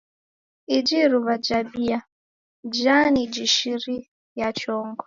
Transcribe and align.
Iji 0.77 0.95
iruwa 1.03 1.35
jabia, 1.45 1.99
jani 2.81 3.21
jishiriya 3.33 4.49
chongo. 4.59 4.99